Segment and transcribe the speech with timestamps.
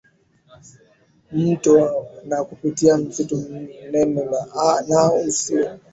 [1.31, 4.23] mto na kupitia msitu mnene
[4.87, 5.69] na usio